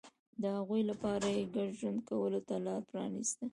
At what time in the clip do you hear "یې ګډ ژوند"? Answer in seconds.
1.35-1.99